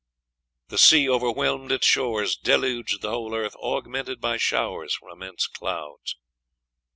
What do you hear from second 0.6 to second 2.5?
The sea overwhelmed its shores,